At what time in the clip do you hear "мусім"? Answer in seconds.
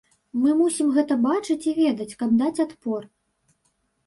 0.61-0.87